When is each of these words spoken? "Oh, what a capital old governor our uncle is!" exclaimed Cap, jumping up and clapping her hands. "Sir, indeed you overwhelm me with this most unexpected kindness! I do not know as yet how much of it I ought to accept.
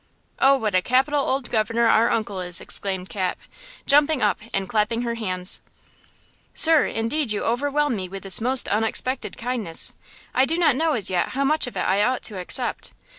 "Oh, 0.39 0.57
what 0.57 0.73
a 0.73 0.81
capital 0.81 1.23
old 1.29 1.51
governor 1.51 1.85
our 1.85 2.09
uncle 2.09 2.39
is!" 2.41 2.59
exclaimed 2.59 3.07
Cap, 3.09 3.37
jumping 3.85 4.19
up 4.23 4.39
and 4.51 4.67
clapping 4.67 5.03
her 5.03 5.13
hands. 5.13 5.61
"Sir, 6.55 6.87
indeed 6.87 7.31
you 7.31 7.43
overwhelm 7.43 7.95
me 7.97 8.09
with 8.09 8.23
this 8.23 8.41
most 8.41 8.67
unexpected 8.69 9.37
kindness! 9.37 9.93
I 10.33 10.45
do 10.45 10.57
not 10.57 10.75
know 10.75 10.93
as 10.93 11.11
yet 11.11 11.29
how 11.37 11.43
much 11.43 11.67
of 11.67 11.77
it 11.77 11.81
I 11.85 12.01
ought 12.01 12.23
to 12.23 12.39
accept. 12.39 12.93